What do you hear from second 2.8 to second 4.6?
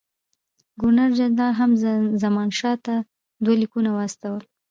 ته دوه لیکونه واستول.